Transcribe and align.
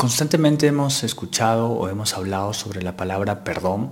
Constantemente 0.00 0.66
hemos 0.66 1.04
escuchado 1.04 1.72
o 1.72 1.86
hemos 1.90 2.14
hablado 2.14 2.54
sobre 2.54 2.80
la 2.80 2.96
palabra 2.96 3.44
perdón, 3.44 3.90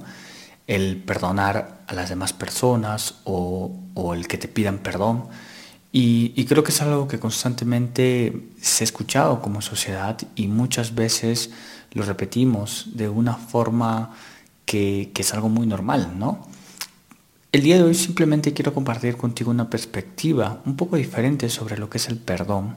el 0.67 0.97
perdonar 0.97 1.83
a 1.87 1.93
las 1.93 2.09
demás 2.09 2.33
personas 2.33 3.17
o, 3.25 3.77
el 4.15 4.27
que 4.27 4.39
te 4.39 4.49
pidan 4.49 4.79
perdón. 4.79 5.25
Y, 5.93 6.47
creo 6.47 6.65
que 6.65 6.71
es 6.71 6.81
algo 6.81 7.09
que 7.09 7.19
constantemente 7.19 8.49
se 8.59 8.85
ha 8.85 8.87
escuchado 8.87 9.43
como 9.43 9.61
sociedad 9.61 10.17
y 10.35 10.49
muchas 10.49 10.95
veces 10.95 11.51
lo 11.93 12.05
repetimos 12.05 12.87
de 12.95 13.11
una 13.11 13.35
forma 13.35 14.15
que, 14.65 15.11
que 15.13 15.21
es 15.21 15.35
algo 15.35 15.51
muy 15.51 15.67
normal, 15.67 16.19
¿no? 16.19 16.49
El 17.53 17.61
día 17.61 17.77
de 17.77 17.83
hoy 17.83 17.95
simplemente 17.95 18.55
quiero 18.55 18.73
compartir 18.73 19.19
contigo 19.19 19.51
una 19.51 19.69
perspectiva 19.69 20.63
un 20.65 20.75
poco 20.75 20.97
diferente 20.97 21.51
sobre 21.51 21.77
lo 21.77 21.91
que 21.91 21.99
es 21.99 22.09
el 22.09 22.17
perdón 22.17 22.77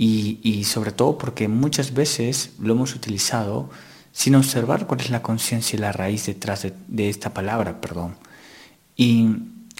y, 0.00 0.62
sobre 0.62 0.92
todo 0.92 1.18
porque 1.18 1.48
muchas 1.48 1.92
veces 1.92 2.52
lo 2.60 2.72
hemos 2.74 2.94
utilizado 2.94 3.68
sin 4.12 4.36
observar 4.36 4.86
cuál 4.86 5.00
es 5.00 5.10
la 5.10 5.22
conciencia 5.22 5.76
y 5.76 5.80
la 5.80 5.90
raíz 5.90 6.26
detrás 6.26 6.66
de, 6.86 7.08
esta 7.08 7.34
palabra, 7.34 7.80
perdón. 7.80 8.14
Y 8.96 9.28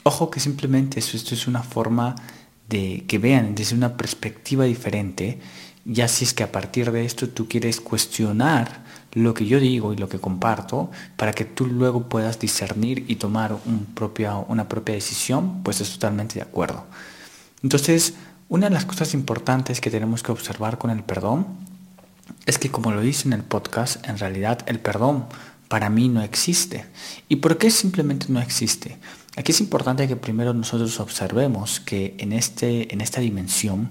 ojo 0.02 0.28
que 0.28 0.40
simplemente 0.40 0.98
esto, 0.98 1.34
es 1.34 1.46
una 1.46 1.62
forma 1.62 2.16
de 2.68 3.04
que 3.06 3.18
vean 3.18 3.54
desde 3.54 3.76
una 3.76 3.96
perspectiva 3.96 4.64
diferente, 4.64 5.38
ya 5.84 6.08
si 6.08 6.24
es 6.24 6.34
que 6.34 6.42
a 6.42 6.52
partir 6.52 6.90
de 6.90 7.04
esto 7.04 7.28
tú 7.28 7.48
quieres 7.48 7.80
cuestionar 7.80 8.84
lo 9.12 9.34
que 9.34 9.46
yo 9.46 9.60
digo 9.60 9.92
y 9.92 9.96
lo 9.96 10.08
que 10.08 10.18
comparto 10.18 10.90
para 11.16 11.32
que 11.32 11.44
tú 11.44 11.66
luego 11.66 12.08
puedas 12.08 12.40
discernir 12.40 13.04
y 13.08 13.16
tomar 13.16 13.52
un 13.52 13.86
una 14.48 14.68
propia 14.68 14.94
decisión, 14.94 15.62
pues 15.62 15.80
es 15.80 15.92
totalmente 15.92 16.34
de 16.34 16.42
acuerdo. 16.42 16.86
Entonces, 17.62 18.14
una 18.48 18.68
de 18.68 18.74
las 18.74 18.86
cosas 18.86 19.14
importantes 19.14 19.80
que 19.80 19.90
tenemos 19.90 20.22
que 20.22 20.32
observar 20.32 20.78
con 20.78 20.90
el 20.90 21.02
perdón 21.02 21.46
es 22.46 22.58
que 22.58 22.70
como 22.70 22.92
lo 22.92 23.00
dice 23.00 23.28
en 23.28 23.34
el 23.34 23.42
podcast, 23.42 24.06
en 24.08 24.18
realidad 24.18 24.60
el 24.66 24.80
perdón 24.80 25.26
para 25.68 25.90
mí 25.90 26.08
no 26.08 26.22
existe. 26.22 26.86
¿Y 27.28 27.36
por 27.36 27.58
qué 27.58 27.70
simplemente 27.70 28.26
no 28.30 28.40
existe? 28.40 28.98
Aquí 29.36 29.52
es 29.52 29.60
importante 29.60 30.08
que 30.08 30.16
primero 30.16 30.54
nosotros 30.54 30.98
observemos 30.98 31.80
que 31.80 32.16
en, 32.18 32.32
este, 32.32 32.92
en 32.92 33.00
esta 33.00 33.20
dimensión 33.20 33.90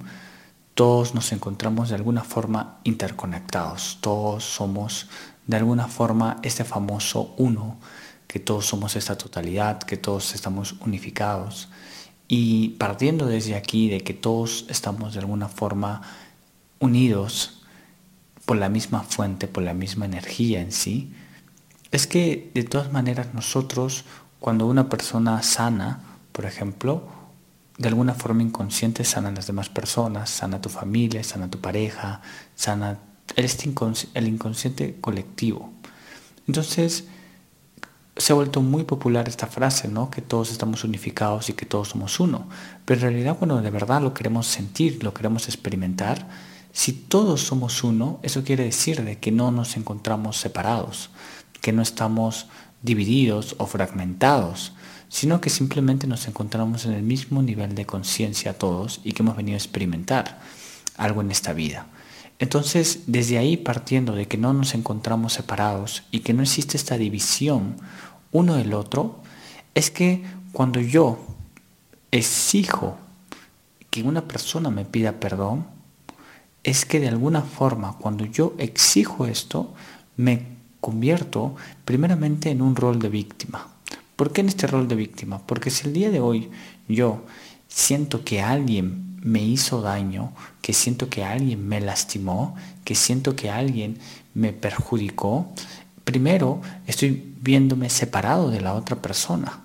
todos 0.74 1.14
nos 1.14 1.31
encontramos 1.31 1.90
de 1.90 1.96
alguna 1.96 2.24
forma 2.24 2.80
interconectados, 2.84 4.00
todos 4.02 4.44
somos 4.44 5.08
de 5.46 5.58
alguna 5.58 5.88
forma 5.88 6.38
este 6.44 6.64
famoso 6.64 7.34
uno, 7.38 7.78
que 8.28 8.40
todos 8.40 8.66
somos 8.66 8.96
esta 8.96 9.18
totalidad, 9.18 9.80
que 9.80 9.98
todos 9.98 10.36
estamos 10.36 10.76
unificados. 10.81 11.70
Y 12.28 12.70
partiendo 12.78 13.25
desde 13.25 13.56
aquí 13.56 13.89
de 13.89 14.02
que 14.02 14.14
todos 14.14 14.66
estamos 14.70 15.14
de 15.14 15.20
alguna 15.20 15.47
forma 15.47 16.02
unidos 16.80 17.61
por 18.45 18.58
la 18.58 18.69
misma 18.69 19.03
fuente, 19.03 19.47
por 19.47 19.64
la 19.64 19.73
misma 19.73 20.06
energía 20.06 20.61
en 20.61 20.72
sí, 20.72 21.14
es 21.92 22.08
que 22.08 22.52
de 22.53 22.64
todas 22.64 22.92
maneras 22.92 23.34
nosotros, 23.34 24.03
cuando 24.39 24.66
una 24.67 24.89
persona 24.89 25.42
sana, 25.42 26.02
por 26.31 26.45
ejemplo, 26.45 27.03
de 27.78 27.88
alguna 27.88 28.14
forma 28.14 28.44
inconsciente 28.44 29.03
sana 29.03 29.30
a 29.30 29.34
las 29.34 29.47
demás 29.47 29.69
personas, 29.69 30.30
sana 30.30 30.58
a 30.58 30.62
tu 30.62 30.69
familia, 30.69 31.23
sana 31.23 31.45
a 31.45 31.50
tu 31.50 31.59
pareja, 31.59 32.22
sana 32.56 33.00
el 33.36 34.28
inconsciente 34.28 34.97
colectivo. 35.00 35.72
Entonces, 36.47 37.06
se 38.18 38.34
ha 38.34 38.36
vuelto 38.36 38.62
muy 38.62 38.84
popular 38.84 39.28
esta 39.28 39.48
frase, 39.48 39.88
¿no? 39.88 40.10
Que 40.10 40.22
todos 40.22 40.52
estamos 40.52 40.84
unificados 40.84 41.50
y 41.50 41.54
que 41.54 41.66
todos 41.66 41.90
somos 41.90 42.20
uno. 42.20 42.48
Pero 42.86 43.00
en 43.00 43.08
realidad, 43.12 43.38
cuando 43.38 43.62
de 43.62 43.70
verdad 43.70 44.02
lo 44.02 44.14
queremos 44.14 44.48
sentir, 44.48 45.04
lo 45.04 45.14
queremos 45.14 45.48
experimentar, 45.48 46.28
si 46.72 46.94
todos 46.94 47.42
somos 47.42 47.84
uno, 47.84 48.20
eso 48.22 48.44
quiere 48.44 48.64
decir 48.64 49.04
de 49.04 49.18
que 49.18 49.32
no 49.32 49.52
nos 49.52 49.78
encontramos 49.78 50.38
separados, 50.38 51.09
que 51.62 51.72
no 51.72 51.82
estamos 51.82 52.48
divididos 52.84 53.56
o 53.58 53.66
fragmentados, 53.66 54.74
sino 55.09 55.42
que 55.42 55.50
simplemente 55.50 56.06
nos 56.06 56.28
encontramos 56.28 56.86
en 56.86 56.94
el 56.94 57.02
mismo 57.02 57.41
nivel 57.41 57.74
de 57.74 57.86
conciencia 57.86 58.58
todos 58.58 59.02
y 59.03 59.14
que 59.14 59.24
hemos 59.24 59.36
venido 59.36 59.56
a 59.56 59.58
experimentar 59.58 60.40
algo 60.97 61.22
en 61.22 61.31
esta 61.31 61.53
vida. 61.53 61.88
Entonces, 62.40 63.02
desde 63.08 63.40
ahí 63.40 63.58
partiendo 63.58 64.14
de 64.14 64.28
que 64.28 64.38
no 64.38 64.53
nos 64.53 64.75
encontramos 64.75 65.34
separados 65.34 66.03
y 66.12 66.20
que 66.20 66.34
no 66.34 66.44
existe 66.44 66.78
esta 66.78 66.97
división 66.97 67.78
uno 68.32 68.56
del 68.56 68.74
otro, 68.74 69.20
es 69.74 69.92
que 69.92 70.24
cuando 70.52 70.80
yo 70.80 71.20
exijo 72.12 72.98
que 73.90 74.04
una 74.04 74.28
persona 74.28 74.70
me 74.70 74.86
pida 74.86 75.20
perdón, 75.20 75.68
es 76.64 76.86
que 76.86 77.00
de 77.00 77.08
alguna 77.08 77.42
forma 77.42 77.98
cuando 77.98 78.26
yo 78.26 78.54
exijo 78.58 79.26
esto, 79.26 79.74
me 80.16 80.58
convierto 80.82 81.56
primeramente 81.86 82.50
en 82.50 82.62
un 82.62 82.76
rol 82.76 83.00
de 83.00 83.10
víctima. 83.10 83.68
¿Por 84.16 84.32
qué 84.32 84.42
en 84.42 84.50
este 84.50 84.68
rol 84.68 84.88
de 84.88 84.96
víctima? 84.96 85.40
Porque 85.46 85.70
si 85.70 85.88
el 85.88 85.94
día 85.94 86.09
de 86.09 86.20
hoy 86.20 86.50
yo 86.88 87.24
siento 87.68 88.24
que 88.24 88.42
alguien 88.42 89.18
me 89.22 89.44
hizo 89.44 89.82
daño, 89.82 90.32
que 90.62 90.74
siento 90.74 91.09
que 91.09 91.24
alguien 91.24 91.68
me 91.68 91.82
lastimó, 91.82 92.56
que 92.84 92.96
siento 92.96 93.36
que 93.36 93.50
alguien 93.50 94.00
me 94.34 94.54
perjudicó, 94.54 95.52
primero 96.07 96.62
estoy 96.88 97.35
viéndome 97.41 97.90
separado 97.90 98.50
de 98.50 98.62
la 98.62 98.73
otra 98.75 98.95
persona. 98.95 99.59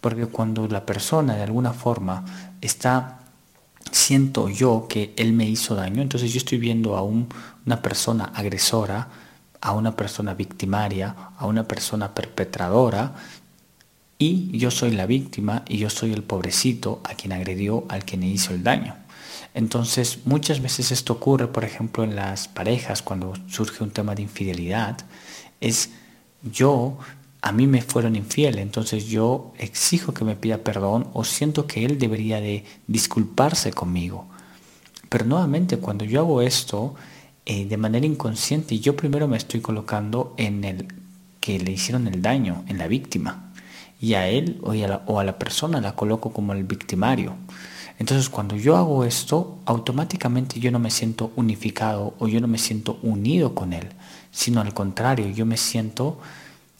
Porque 0.00 0.26
cuando 0.26 0.68
la 0.68 0.86
persona 0.86 1.34
de 1.34 1.42
alguna 1.42 1.72
forma 1.72 2.24
está, 2.60 3.18
siento 3.90 4.48
yo 4.48 4.86
que 4.88 5.12
él 5.16 5.32
me 5.32 5.48
hizo 5.48 5.74
daño, 5.74 6.00
entonces 6.00 6.32
yo 6.32 6.38
estoy 6.38 6.58
viendo 6.58 6.96
a 6.96 7.02
una 7.02 7.82
persona 7.82 8.26
agresora, 8.32 9.08
a 9.60 9.72
una 9.72 9.96
persona 9.96 10.34
victimaria, 10.34 11.16
a 11.36 11.46
una 11.46 11.64
persona 11.64 12.14
perpetradora, 12.14 13.16
y 14.18 14.56
yo 14.56 14.70
soy 14.70 14.92
la 14.92 15.06
víctima 15.06 15.64
y 15.66 15.78
yo 15.78 15.90
soy 15.90 16.12
el 16.12 16.22
pobrecito 16.22 17.00
a 17.02 17.14
quien 17.14 17.32
agredió, 17.32 17.86
al 17.88 18.04
quien 18.04 18.20
le 18.20 18.28
hizo 18.28 18.54
el 18.54 18.62
daño. 18.62 18.94
Entonces, 19.52 20.20
muchas 20.26 20.60
veces 20.62 20.92
esto 20.92 21.14
ocurre, 21.14 21.48
por 21.48 21.64
ejemplo, 21.64 22.04
en 22.04 22.14
las 22.14 22.46
parejas 22.46 23.02
cuando 23.02 23.34
surge 23.48 23.82
un 23.82 23.90
tema 23.90 24.14
de 24.14 24.22
infidelidad, 24.22 24.96
es 25.60 25.90
yo, 26.42 26.98
a 27.40 27.52
mí 27.52 27.66
me 27.66 27.82
fueron 27.82 28.16
infiel, 28.16 28.58
entonces 28.58 29.06
yo 29.06 29.52
exijo 29.58 30.12
que 30.12 30.24
me 30.24 30.36
pida 30.36 30.58
perdón 30.58 31.08
o 31.12 31.24
siento 31.24 31.66
que 31.66 31.84
él 31.84 31.98
debería 31.98 32.40
de 32.40 32.64
disculparse 32.86 33.72
conmigo. 33.72 34.26
Pero 35.08 35.24
nuevamente, 35.24 35.78
cuando 35.78 36.04
yo 36.04 36.20
hago 36.20 36.42
esto 36.42 36.94
eh, 37.46 37.66
de 37.66 37.76
manera 37.76 38.06
inconsciente, 38.06 38.78
yo 38.78 38.96
primero 38.96 39.28
me 39.28 39.36
estoy 39.36 39.60
colocando 39.60 40.34
en 40.36 40.64
el 40.64 40.88
que 41.40 41.58
le 41.58 41.72
hicieron 41.72 42.06
el 42.06 42.20
daño, 42.20 42.64
en 42.68 42.78
la 42.78 42.88
víctima, 42.88 43.52
y 44.00 44.14
a 44.14 44.28
él 44.28 44.58
o 44.62 44.72
a 44.72 45.02
o 45.06 45.18
a 45.18 45.24
la 45.24 45.38
persona 45.38 45.80
la 45.80 45.94
coloco 45.94 46.32
como 46.32 46.52
el 46.52 46.64
victimario. 46.64 47.36
Entonces 47.98 48.28
cuando 48.28 48.56
yo 48.56 48.76
hago 48.76 49.04
esto, 49.04 49.58
automáticamente 49.64 50.60
yo 50.60 50.70
no 50.70 50.78
me 50.78 50.90
siento 50.90 51.32
unificado 51.34 52.14
o 52.18 52.28
yo 52.28 52.40
no 52.40 52.46
me 52.46 52.58
siento 52.58 52.98
unido 53.02 53.54
con 53.54 53.72
Él, 53.72 53.88
sino 54.38 54.60
al 54.60 54.72
contrario, 54.72 55.26
yo 55.30 55.44
me 55.46 55.56
siento 55.56 56.16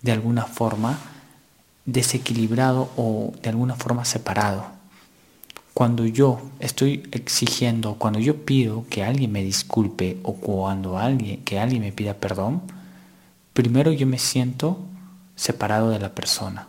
de 0.02 0.12
alguna 0.12 0.44
forma 0.44 0.96
desequilibrado 1.86 2.88
o 2.96 3.32
de 3.42 3.48
alguna 3.48 3.74
forma 3.74 4.04
separado. 4.04 4.64
Cuando 5.74 6.06
yo 6.06 6.40
estoy 6.60 7.08
exigiendo, 7.10 7.94
cuando 7.94 8.20
yo 8.20 8.44
pido 8.44 8.84
que 8.88 9.02
alguien 9.02 9.32
me 9.32 9.42
disculpe 9.42 10.20
o 10.22 10.34
cuando 10.34 10.98
alguien, 10.98 11.42
que 11.42 11.58
alguien 11.58 11.82
me 11.82 11.90
pida 11.90 12.14
perdón, 12.14 12.62
primero 13.54 13.90
yo 13.90 14.06
me 14.06 14.20
siento 14.20 14.78
separado 15.34 15.90
de 15.90 15.98
la 15.98 16.14
persona. 16.14 16.68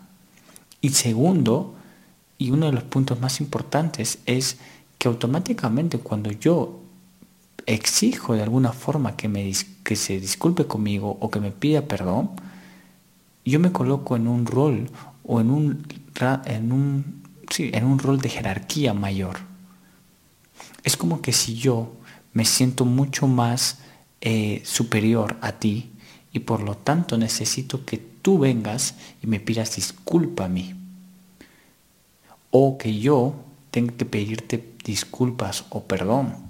Y 0.81 0.89
segundo, 0.89 1.75
y 2.39 2.49
uno 2.49 2.65
de 2.65 2.71
los 2.71 2.83
puntos 2.83 3.19
más 3.19 3.41
importantes 3.41 4.17
es 4.25 4.57
que 4.97 5.07
automáticamente 5.07 5.99
cuando 5.99 6.31
yo 6.31 6.79
exijo 7.73 8.33
de 8.33 8.43
alguna 8.43 8.73
forma 8.73 9.15
que, 9.15 9.27
me, 9.27 9.51
que 9.83 9.95
se 9.95 10.19
disculpe 10.19 10.65
conmigo 10.65 11.17
o 11.19 11.29
que 11.29 11.39
me 11.39 11.51
pida 11.51 11.83
perdón, 11.83 12.31
yo 13.45 13.59
me 13.59 13.71
coloco 13.71 14.15
en 14.15 14.27
un 14.27 14.45
rol 14.45 14.89
o 15.23 15.39
en 15.39 15.51
un, 15.51 15.87
en 16.45 16.71
un, 16.71 17.23
en 17.57 17.85
un 17.85 17.99
rol 17.99 18.19
de 18.19 18.29
jerarquía 18.29 18.93
mayor. 18.93 19.37
Es 20.83 20.97
como 20.97 21.21
que 21.21 21.33
si 21.33 21.55
yo 21.55 21.93
me 22.33 22.45
siento 22.45 22.85
mucho 22.85 23.27
más 23.27 23.79
eh, 24.21 24.61
superior 24.65 25.37
a 25.41 25.53
ti 25.53 25.91
y 26.31 26.39
por 26.39 26.61
lo 26.61 26.75
tanto 26.75 27.17
necesito 27.17 27.85
que 27.85 27.97
tú 27.97 28.39
vengas 28.39 28.95
y 29.23 29.27
me 29.27 29.39
pidas 29.39 29.75
disculpa 29.75 30.45
a 30.45 30.49
mí 30.49 30.75
o 32.51 32.77
que 32.77 32.99
yo 32.99 33.35
tenga 33.71 33.93
que 33.93 34.05
pedirte 34.05 34.73
disculpas 34.83 35.65
o 35.69 35.83
perdón. 35.83 36.48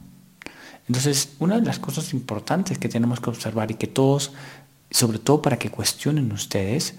Entonces, 0.89 1.29
una 1.37 1.59
de 1.59 1.65
las 1.65 1.77
cosas 1.77 2.13
importantes 2.13 2.79
que 2.79 2.89
tenemos 2.89 3.19
que 3.19 3.29
observar 3.29 3.69
y 3.69 3.75
que 3.75 3.85
todos, 3.85 4.33
sobre 4.89 5.19
todo 5.19 5.39
para 5.41 5.59
que 5.59 5.69
cuestionen 5.69 6.31
ustedes, 6.31 6.95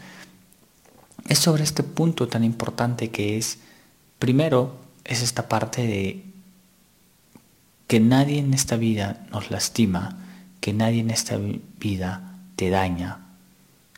es 1.28 1.38
sobre 1.40 1.64
este 1.64 1.82
punto 1.82 2.28
tan 2.28 2.44
importante 2.44 3.10
que 3.10 3.36
es, 3.36 3.58
primero, 4.20 4.76
es 5.04 5.22
esta 5.22 5.48
parte 5.48 5.82
de 5.82 6.24
que 7.88 7.98
nadie 7.98 8.38
en 8.38 8.54
esta 8.54 8.76
vida 8.76 9.26
nos 9.32 9.50
lastima, 9.50 10.16
que 10.60 10.72
nadie 10.72 11.00
en 11.00 11.10
esta 11.10 11.36
vida 11.36 12.38
te 12.54 12.70
daña, 12.70 13.26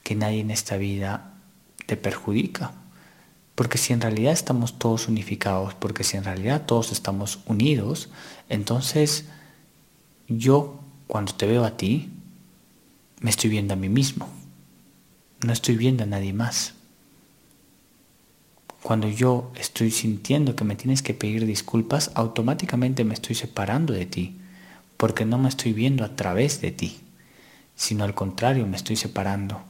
que 0.02 0.14
nadie 0.14 0.40
en 0.40 0.50
esta 0.50 0.78
vida 0.78 1.34
te 1.84 1.98
perjudica. 1.98 2.72
Porque 3.54 3.76
si 3.76 3.92
en 3.92 4.00
realidad 4.00 4.32
estamos 4.32 4.78
todos 4.78 5.08
unificados, 5.08 5.74
porque 5.74 6.02
si 6.02 6.16
en 6.16 6.24
realidad 6.24 6.62
todos 6.64 6.92
estamos 6.92 7.40
unidos, 7.44 8.08
entonces 8.48 9.26
yo 10.38 10.80
cuando 11.06 11.34
te 11.34 11.46
veo 11.46 11.64
a 11.64 11.76
ti, 11.76 12.08
me 13.20 13.30
estoy 13.30 13.50
viendo 13.50 13.74
a 13.74 13.76
mí 13.76 13.88
mismo. 13.88 14.28
No 15.44 15.52
estoy 15.52 15.76
viendo 15.76 16.04
a 16.04 16.06
nadie 16.06 16.32
más. 16.32 16.74
Cuando 18.82 19.08
yo 19.08 19.52
estoy 19.54 19.90
sintiendo 19.90 20.56
que 20.56 20.64
me 20.64 20.74
tienes 20.74 21.02
que 21.02 21.14
pedir 21.14 21.46
disculpas, 21.46 22.10
automáticamente 22.14 23.04
me 23.04 23.14
estoy 23.14 23.36
separando 23.36 23.92
de 23.92 24.06
ti, 24.06 24.36
porque 24.96 25.24
no 25.24 25.38
me 25.38 25.48
estoy 25.48 25.72
viendo 25.72 26.04
a 26.04 26.16
través 26.16 26.60
de 26.60 26.72
ti, 26.72 26.96
sino 27.76 28.02
al 28.04 28.14
contrario, 28.14 28.66
me 28.66 28.76
estoy 28.76 28.96
separando. 28.96 29.62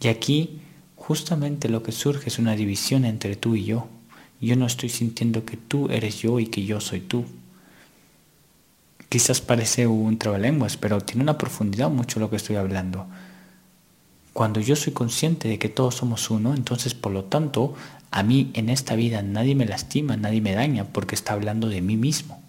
Y 0.00 0.08
aquí 0.08 0.60
justamente 0.96 1.68
lo 1.68 1.82
que 1.82 1.92
surge 1.92 2.28
es 2.28 2.38
una 2.38 2.54
división 2.54 3.04
entre 3.04 3.36
tú 3.36 3.56
y 3.56 3.64
yo. 3.64 3.88
Yo 4.40 4.56
no 4.56 4.66
estoy 4.66 4.88
sintiendo 4.88 5.44
que 5.44 5.56
tú 5.56 5.88
eres 5.90 6.18
yo 6.18 6.38
y 6.38 6.46
que 6.46 6.64
yo 6.64 6.80
soy 6.80 7.00
tú. 7.00 7.24
Quizás 9.14 9.40
parece 9.40 9.86
un 9.86 10.18
trabalenguas, 10.18 10.76
pero 10.76 11.00
tiene 11.00 11.22
una 11.22 11.38
profundidad 11.38 11.88
mucho 11.88 12.18
lo 12.18 12.30
que 12.30 12.34
estoy 12.34 12.56
hablando. 12.56 13.06
Cuando 14.32 14.58
yo 14.58 14.74
soy 14.74 14.92
consciente 14.92 15.46
de 15.46 15.56
que 15.56 15.68
todos 15.68 15.94
somos 15.94 16.32
uno, 16.32 16.52
entonces 16.52 16.94
por 16.94 17.12
lo 17.12 17.22
tanto, 17.22 17.76
a 18.10 18.24
mí 18.24 18.50
en 18.54 18.70
esta 18.70 18.96
vida 18.96 19.22
nadie 19.22 19.54
me 19.54 19.66
lastima, 19.66 20.16
nadie 20.16 20.40
me 20.40 20.52
daña, 20.52 20.86
porque 20.86 21.14
está 21.14 21.34
hablando 21.34 21.68
de 21.68 21.80
mí 21.80 21.96
mismo. 21.96 22.42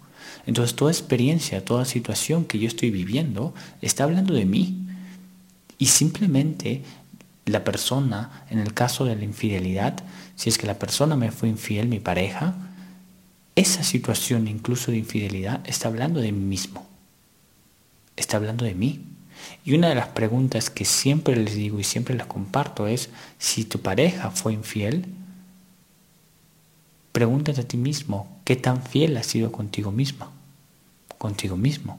Entonces 0.44 0.74
toda 0.74 0.90
experiencia, 0.90 1.64
toda 1.64 1.84
situación 1.84 2.44
que 2.44 2.58
yo 2.58 2.66
estoy 2.66 2.90
viviendo, 2.90 3.54
está 3.80 4.02
hablando 4.02 4.34
de 4.34 4.44
mí. 4.44 4.88
Y 5.78 5.86
simplemente 5.86 6.82
la 7.44 7.62
persona, 7.62 8.44
en 8.50 8.58
el 8.58 8.74
caso 8.74 9.04
de 9.04 9.14
la 9.14 9.22
infidelidad, 9.22 10.02
si 10.34 10.48
es 10.48 10.58
que 10.58 10.66
la 10.66 10.80
persona 10.80 11.14
me 11.14 11.30
fue 11.30 11.48
infiel, 11.48 11.86
mi 11.86 12.00
pareja, 12.00 12.56
esa 13.56 13.82
situación 13.82 14.46
incluso 14.48 14.90
de 14.90 14.98
infidelidad 14.98 15.66
está 15.66 15.88
hablando 15.88 16.20
de 16.20 16.30
mí 16.30 16.44
mismo. 16.44 16.86
Está 18.14 18.36
hablando 18.36 18.64
de 18.64 18.74
mí. 18.74 19.00
Y 19.64 19.74
una 19.74 19.88
de 19.88 19.94
las 19.94 20.08
preguntas 20.08 20.70
que 20.70 20.84
siempre 20.84 21.36
les 21.36 21.54
digo 21.54 21.80
y 21.80 21.84
siempre 21.84 22.14
les 22.14 22.26
comparto 22.26 22.86
es, 22.86 23.08
si 23.38 23.64
tu 23.64 23.80
pareja 23.80 24.30
fue 24.30 24.52
infiel, 24.52 25.06
pregúntate 27.12 27.62
a 27.62 27.68
ti 27.68 27.76
mismo, 27.76 28.40
¿qué 28.44 28.56
tan 28.56 28.82
fiel 28.82 29.16
has 29.16 29.26
sido 29.26 29.50
contigo 29.50 29.90
misma? 29.90 30.30
Contigo 31.18 31.56
mismo. 31.56 31.98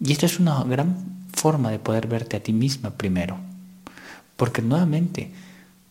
Y 0.00 0.12
esto 0.12 0.26
es 0.26 0.38
una 0.38 0.62
gran 0.64 1.26
forma 1.32 1.70
de 1.70 1.78
poder 1.78 2.06
verte 2.06 2.36
a 2.36 2.42
ti 2.42 2.52
misma 2.52 2.90
primero. 2.90 3.38
Porque 4.36 4.62
nuevamente, 4.62 5.30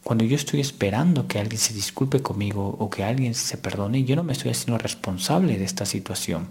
cuando 0.08 0.24
yo 0.24 0.38
estoy 0.38 0.62
esperando 0.62 1.28
que 1.28 1.38
alguien 1.38 1.60
se 1.60 1.74
disculpe 1.74 2.22
conmigo 2.22 2.78
o 2.80 2.90
que 2.90 3.04
alguien 3.04 3.36
se 3.36 3.58
perdone, 3.58 4.06
yo 4.06 4.16
no 4.16 4.24
me 4.24 4.32
estoy 4.32 4.52
haciendo 4.52 4.78
responsable 4.78 5.58
de 5.58 5.66
esta 5.66 5.86
situación. 5.86 6.48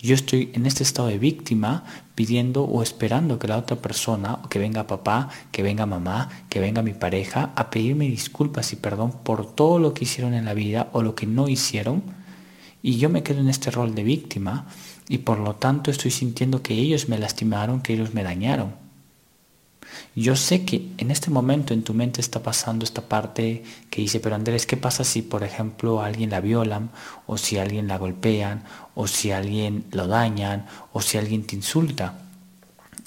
Yo 0.00 0.14
estoy 0.14 0.52
en 0.54 0.64
este 0.64 0.84
estado 0.84 1.08
de 1.08 1.18
víctima 1.18 1.84
pidiendo 2.14 2.64
o 2.64 2.82
esperando 2.82 3.38
que 3.38 3.46
la 3.46 3.58
otra 3.58 3.76
persona, 3.76 4.38
o 4.42 4.48
que 4.48 4.58
venga 4.58 4.86
papá, 4.86 5.28
que 5.52 5.62
venga 5.62 5.84
mamá, 5.84 6.30
que 6.48 6.60
venga 6.60 6.80
mi 6.80 6.94
pareja, 6.94 7.52
a 7.56 7.68
pedirme 7.68 8.06
disculpas 8.06 8.72
y 8.72 8.76
perdón 8.76 9.12
por 9.22 9.44
todo 9.54 9.78
lo 9.78 9.92
que 9.92 10.04
hicieron 10.04 10.32
en 10.32 10.46
la 10.46 10.54
vida 10.54 10.88
o 10.92 11.02
lo 11.02 11.14
que 11.14 11.26
no 11.26 11.50
hicieron. 11.50 12.02
Y 12.80 12.96
yo 12.96 13.10
me 13.10 13.22
quedo 13.22 13.40
en 13.40 13.50
este 13.50 13.70
rol 13.70 13.94
de 13.94 14.02
víctima 14.02 14.66
y 15.10 15.18
por 15.18 15.40
lo 15.40 15.56
tanto 15.56 15.90
estoy 15.90 16.10
sintiendo 16.10 16.62
que 16.62 16.72
ellos 16.72 17.10
me 17.10 17.18
lastimaron, 17.18 17.82
que 17.82 17.92
ellos 17.92 18.14
me 18.14 18.22
dañaron. 18.22 18.87
Yo 20.14 20.34
sé 20.34 20.64
que 20.64 20.88
en 20.98 21.10
este 21.10 21.30
momento 21.30 21.74
en 21.74 21.84
tu 21.84 21.94
mente 21.94 22.20
está 22.20 22.42
pasando 22.42 22.84
esta 22.84 23.02
parte 23.02 23.62
que 23.90 24.00
dice, 24.02 24.18
pero 24.18 24.34
Andrés, 24.34 24.66
¿qué 24.66 24.76
pasa 24.76 25.04
si, 25.04 25.22
por 25.22 25.44
ejemplo, 25.44 26.02
alguien 26.02 26.30
la 26.30 26.40
violan, 26.40 26.90
o 27.26 27.38
si 27.38 27.58
alguien 27.58 27.86
la 27.86 27.98
golpean, 27.98 28.64
o 28.94 29.06
si 29.06 29.30
alguien 29.30 29.84
lo 29.92 30.08
dañan, 30.08 30.66
o 30.92 31.00
si 31.00 31.18
alguien 31.18 31.44
te 31.44 31.54
insulta? 31.54 32.18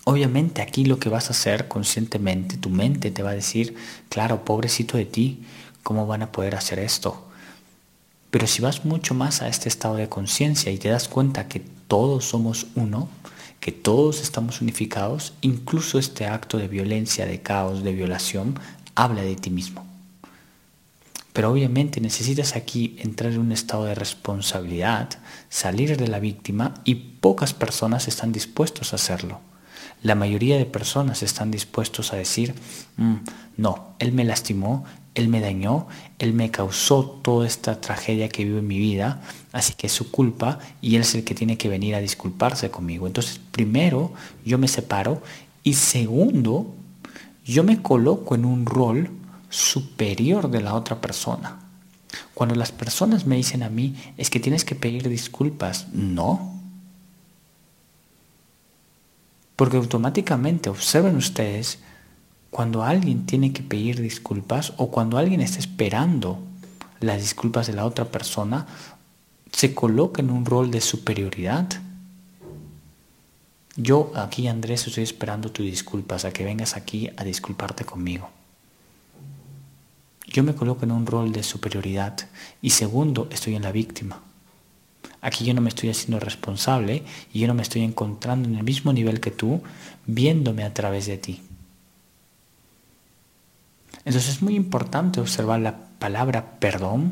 Obviamente 0.05 0.61
aquí 0.61 0.85
lo 0.85 0.99
que 0.99 1.09
vas 1.09 1.27
a 1.27 1.31
hacer 1.31 1.67
conscientemente, 1.67 2.57
tu 2.57 2.69
mente 2.69 3.11
te 3.11 3.23
va 3.23 3.31
a 3.31 3.35
decir, 3.35 3.75
claro, 4.09 4.45
pobrecito 4.45 4.97
de 4.97 5.05
ti, 5.05 5.43
¿cómo 5.83 6.07
van 6.07 6.23
a 6.23 6.31
poder 6.31 6.55
hacer 6.55 6.79
esto? 6.79 7.27
Pero 8.31 8.47
si 8.47 8.61
vas 8.61 8.85
mucho 8.85 9.13
más 9.13 9.41
a 9.41 9.49
este 9.49 9.67
estado 9.67 9.95
de 9.95 10.09
conciencia 10.09 10.71
y 10.71 10.77
te 10.77 10.89
das 10.89 11.07
cuenta 11.07 11.47
que 11.47 11.59
todos 11.59 12.25
somos 12.25 12.67
uno, 12.75 13.09
que 13.61 13.71
todos 13.71 14.21
estamos 14.21 14.59
unificados, 14.59 15.33
incluso 15.39 15.99
este 15.99 16.25
acto 16.25 16.57
de 16.57 16.67
violencia, 16.67 17.25
de 17.25 17.41
caos, 17.41 17.83
de 17.83 17.93
violación, 17.93 18.59
habla 18.95 19.21
de 19.21 19.35
ti 19.35 19.51
mismo. 19.51 19.85
Pero 21.31 21.51
obviamente 21.51 22.01
necesitas 22.01 22.55
aquí 22.55 22.97
entrar 22.99 23.31
en 23.31 23.39
un 23.39 23.51
estado 23.51 23.85
de 23.85 23.95
responsabilidad, 23.95 25.09
salir 25.49 25.95
de 25.95 26.07
la 26.07 26.19
víctima 26.19 26.73
y 26.83 26.95
pocas 26.95 27.53
personas 27.53 28.07
están 28.07 28.31
dispuestos 28.33 28.91
a 28.91 28.97
hacerlo. 28.97 29.39
La 30.01 30.15
mayoría 30.15 30.57
de 30.57 30.65
personas 30.65 31.21
están 31.21 31.51
dispuestos 31.51 32.11
a 32.11 32.17
decir, 32.17 32.55
mm, 32.97 33.15
no, 33.57 33.93
él 33.99 34.11
me 34.11 34.25
lastimó, 34.25 34.83
él 35.13 35.27
me 35.27 35.41
dañó, 35.41 35.87
Él 36.19 36.33
me 36.33 36.51
causó 36.51 37.03
toda 37.03 37.45
esta 37.45 37.81
tragedia 37.81 38.29
que 38.29 38.45
vivo 38.45 38.59
en 38.59 38.67
mi 38.67 38.79
vida, 38.79 39.21
así 39.51 39.73
que 39.73 39.87
es 39.87 39.93
su 39.93 40.09
culpa 40.09 40.59
y 40.81 40.95
Él 40.95 41.01
es 41.01 41.15
el 41.15 41.23
que 41.23 41.35
tiene 41.35 41.57
que 41.57 41.69
venir 41.69 41.95
a 41.95 41.99
disculparse 41.99 42.71
conmigo. 42.71 43.07
Entonces, 43.07 43.39
primero, 43.51 44.13
yo 44.45 44.57
me 44.57 44.69
separo 44.69 45.21
y 45.63 45.73
segundo, 45.73 46.73
yo 47.45 47.63
me 47.63 47.81
coloco 47.81 48.35
en 48.35 48.45
un 48.45 48.65
rol 48.65 49.09
superior 49.49 50.49
de 50.49 50.61
la 50.61 50.75
otra 50.75 51.01
persona. 51.01 51.59
Cuando 52.33 52.55
las 52.55 52.71
personas 52.71 53.25
me 53.25 53.35
dicen 53.35 53.63
a 53.63 53.69
mí, 53.69 53.95
es 54.17 54.29
que 54.29 54.39
tienes 54.39 54.63
que 54.63 54.75
pedir 54.75 55.09
disculpas, 55.09 55.87
no. 55.93 56.57
Porque 59.57 59.77
automáticamente, 59.77 60.69
observen 60.69 61.17
ustedes, 61.17 61.79
cuando 62.51 62.83
alguien 62.83 63.25
tiene 63.25 63.53
que 63.53 63.63
pedir 63.63 64.01
disculpas 64.01 64.73
o 64.77 64.91
cuando 64.91 65.17
alguien 65.17 65.39
está 65.39 65.57
esperando 65.57 66.37
las 66.99 67.21
disculpas 67.21 67.65
de 67.65 67.73
la 67.73 67.85
otra 67.85 68.05
persona, 68.05 68.67
se 69.51 69.73
coloca 69.73 70.21
en 70.21 70.29
un 70.29 70.45
rol 70.45 70.69
de 70.69 70.81
superioridad. 70.81 71.67
Yo 73.77 74.11
aquí, 74.15 74.47
Andrés, 74.47 74.85
estoy 74.85 75.03
esperando 75.03 75.49
tus 75.51 75.65
disculpas, 75.65 76.25
a 76.25 76.31
que 76.31 76.43
vengas 76.43 76.75
aquí 76.75 77.09
a 77.15 77.23
disculparte 77.23 77.85
conmigo. 77.85 78.29
Yo 80.27 80.43
me 80.43 80.53
coloco 80.53 80.83
en 80.83 80.91
un 80.91 81.05
rol 81.05 81.31
de 81.31 81.43
superioridad 81.43 82.17
y 82.61 82.71
segundo, 82.71 83.27
estoy 83.31 83.55
en 83.55 83.63
la 83.63 83.71
víctima. 83.71 84.21
Aquí 85.21 85.45
yo 85.45 85.53
no 85.53 85.61
me 85.61 85.69
estoy 85.69 85.89
haciendo 85.89 86.19
responsable 86.19 87.03
y 87.33 87.39
yo 87.39 87.47
no 87.47 87.53
me 87.53 87.63
estoy 87.63 87.83
encontrando 87.83 88.49
en 88.49 88.55
el 88.55 88.63
mismo 88.63 88.91
nivel 88.91 89.21
que 89.21 89.31
tú, 89.31 89.61
viéndome 90.05 90.63
a 90.63 90.73
través 90.73 91.05
de 91.05 91.17
ti. 91.17 91.41
Entonces 94.03 94.29
es 94.29 94.41
muy 94.41 94.55
importante 94.55 95.19
observar 95.19 95.59
la 95.59 95.77
palabra 95.99 96.59
perdón 96.59 97.11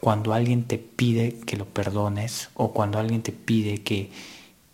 cuando 0.00 0.32
alguien 0.32 0.64
te 0.64 0.78
pide 0.78 1.38
que 1.40 1.56
lo 1.56 1.66
perdones 1.66 2.48
o 2.54 2.72
cuando 2.72 2.98
alguien 2.98 3.22
te 3.22 3.32
pide 3.32 3.82
que, 3.82 4.10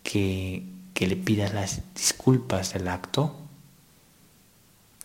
que, 0.03 0.63
le 0.99 1.15
pidas 1.17 1.53
las 1.53 1.81
disculpas 1.93 2.73
del 2.73 2.87
acto. 2.87 3.35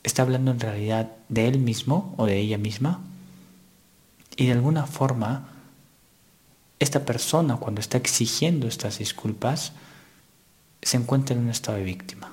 Está 0.04 0.22
hablando 0.22 0.52
en 0.52 0.60
realidad 0.60 1.10
de 1.28 1.48
él 1.48 1.58
mismo 1.58 2.14
o 2.16 2.26
de 2.26 2.38
ella 2.38 2.58
misma. 2.58 3.00
Y 4.36 4.46
de 4.46 4.52
alguna 4.52 4.86
forma, 4.86 5.48
esta 6.78 7.04
persona 7.04 7.56
cuando 7.56 7.80
está 7.80 7.98
exigiendo 7.98 8.68
estas 8.68 8.98
disculpas, 8.98 9.72
se 10.80 10.96
encuentra 10.96 11.34
en 11.34 11.42
un 11.42 11.50
estado 11.50 11.78
de 11.78 11.84
víctima 11.84 12.32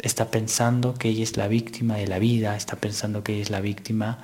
está 0.00 0.30
pensando 0.30 0.94
que 0.94 1.08
ella 1.08 1.24
es 1.24 1.36
la 1.36 1.48
víctima 1.48 1.96
de 1.96 2.06
la 2.06 2.18
vida, 2.18 2.56
está 2.56 2.76
pensando 2.76 3.24
que 3.24 3.34
ella 3.34 3.42
es 3.42 3.50
la 3.50 3.60
víctima 3.60 4.18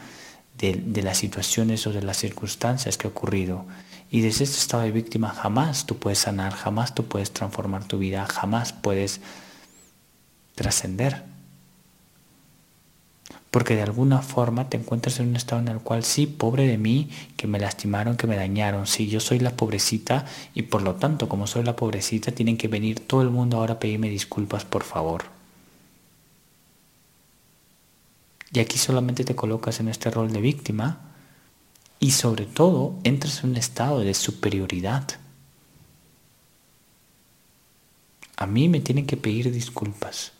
de, 0.58 1.02
las 1.02 1.18
situaciones 1.18 1.86
o 1.86 1.92
de 1.92 2.02
las 2.02 2.18
circunstancias 2.18 2.96
que 2.96 3.06
ha 3.06 3.10
ocurrido. 3.10 3.64
Y 4.10 4.20
desde 4.20 4.44
este 4.44 4.58
estado 4.58 4.84
de 4.84 4.92
víctima 4.92 5.30
jamás 5.30 5.86
tú 5.86 5.96
puedes 5.96 6.20
sanar, 6.20 6.54
jamás 6.54 6.94
tú 6.94 7.04
puedes 7.04 7.32
transformar 7.32 7.84
tu 7.84 7.98
vida, 7.98 8.26
jamás 8.26 8.72
puedes 8.72 9.20
trascender. 10.54 11.24
Porque 13.50 13.76
de 13.76 13.82
alguna 13.82 14.20
forma 14.20 14.68
te 14.68 14.76
encuentras 14.76 15.18
en 15.20 15.28
un 15.28 15.36
estado 15.36 15.60
en 15.60 15.68
el 15.68 15.78
cual 15.78 16.04
sí, 16.04 16.26
pobre 16.26 16.66
de 16.66 16.78
mí, 16.78 17.08
que 17.36 17.46
me 17.46 17.58
lastimaron, 17.60 18.16
que 18.16 18.26
me 18.26 18.36
dañaron, 18.36 18.86
sí, 18.86 19.08
yo 19.08 19.20
soy 19.20 19.38
la 19.38 19.56
pobrecita 19.56 20.26
y 20.54 20.62
por 20.62 20.82
lo 20.82 20.96
tanto, 20.96 21.28
como 21.28 21.46
soy 21.46 21.64
la 21.64 21.76
pobrecita, 21.76 22.32
tienen 22.32 22.56
que 22.56 22.68
venir 22.68 23.00
todo 23.00 23.22
el 23.22 23.30
mundo 23.30 23.58
ahora 23.58 23.74
a 23.74 23.80
pedirme 23.80 24.08
disculpas, 24.08 24.64
por 24.64 24.82
favor. 24.82 25.33
Y 28.54 28.60
aquí 28.60 28.78
solamente 28.78 29.24
te 29.24 29.36
colocas 29.36 29.80
en 29.80 29.88
este 29.88 30.10
rol 30.10 30.32
de 30.32 30.40
víctima 30.40 31.00
y 32.00 32.12
sobre 32.12 32.46
todo 32.46 32.94
entras 33.04 33.44
en 33.44 33.50
un 33.50 33.56
estado 33.56 34.00
de 34.00 34.14
superioridad. 34.14 35.18
a 38.36 38.46
mí 38.46 38.68
me 38.68 38.80
tienen 38.80 39.06
que 39.06 39.16
pedir 39.16 39.52
disculpas. 39.52 40.32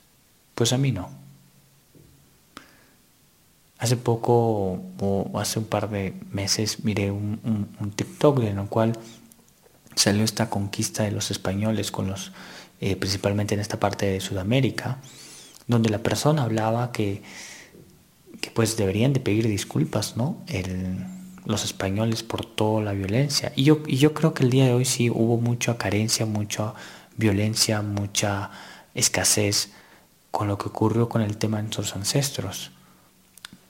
Pues 0.55 0.73
a 0.73 0.79
mí 0.79 0.93
no. 0.93 1.11
Hace 3.79 3.97
poco 3.97 4.81
o 5.01 5.39
hace 5.39 5.59
un 5.59 5.67
par 5.67 5.91
de 5.91 6.15
meses 6.31 6.85
miré 6.85 7.11
un, 7.11 7.71
TikTok 7.97 8.41
en 8.41 8.59
el 8.59 8.69
cual 8.69 8.93
salió 9.95 10.25
esta 10.25 10.49
conquista 10.49 11.03
de 11.03 11.11
los 11.11 11.31
españoles 11.31 11.91
con 11.91 12.09
los, 12.09 12.33
eh, 12.81 12.97
principalmente 12.97 13.55
en 13.55 13.61
esta 13.61 13.79
parte 13.79 14.07
de 14.07 14.21
Sudamérica, 14.21 14.99
donde 15.67 15.91
la 15.91 15.99
persona 15.99 16.45
hablaba 16.45 16.93
que, 16.93 17.23
que 18.45 18.51
pues 18.51 18.77
deberían 18.77 19.15
de 19.15 19.21
pedir 19.21 19.49
disculpas, 19.49 20.19
¿no? 20.19 20.37
los 21.47 21.65
españoles 21.65 22.23
por 22.23 22.45
toda 22.45 22.85
la 22.85 22.93
violencia. 22.93 23.55
Y 23.57 23.65
yo, 23.65 23.83
y 23.87 23.97
yo 23.97 24.13
creo 24.13 24.35
que 24.35 24.45
el 24.45 24.51
día 24.51 24.67
de 24.67 24.75
hoy 24.75 24.85
sí 24.85 25.09
hubo 25.09 25.39
mucha 25.39 25.79
carencia, 25.79 26.27
mucha 26.27 26.75
violencia, 27.17 27.81
mucha 27.81 28.51
escasez 28.95 29.73
con 30.31 30.47
lo 30.49 30.59
que 30.59 30.69
ocurrió 30.69 31.09
con 31.09 31.23
el 31.23 31.39
tema 31.39 31.57
de 31.57 31.63
nuestros 31.63 31.97
ancestros. 31.97 32.71